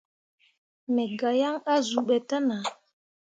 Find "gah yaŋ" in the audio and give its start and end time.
1.19-1.55